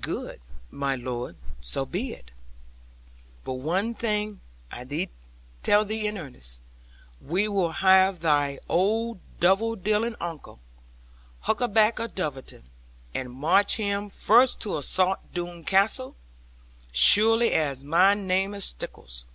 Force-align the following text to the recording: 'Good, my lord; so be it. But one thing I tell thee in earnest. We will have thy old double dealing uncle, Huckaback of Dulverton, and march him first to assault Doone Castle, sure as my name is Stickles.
'Good, 0.00 0.40
my 0.72 0.96
lord; 0.96 1.36
so 1.60 1.86
be 1.86 2.12
it. 2.12 2.32
But 3.44 3.52
one 3.62 3.94
thing 3.94 4.40
I 4.72 5.08
tell 5.62 5.84
thee 5.84 6.04
in 6.08 6.18
earnest. 6.18 6.60
We 7.20 7.46
will 7.46 7.70
have 7.70 8.18
thy 8.18 8.58
old 8.68 9.20
double 9.38 9.76
dealing 9.76 10.16
uncle, 10.20 10.58
Huckaback 11.42 12.00
of 12.00 12.16
Dulverton, 12.16 12.64
and 13.14 13.30
march 13.30 13.76
him 13.76 14.08
first 14.08 14.60
to 14.62 14.78
assault 14.78 15.20
Doone 15.32 15.62
Castle, 15.62 16.16
sure 16.90 17.40
as 17.44 17.84
my 17.84 18.14
name 18.14 18.54
is 18.54 18.64
Stickles. 18.64 19.26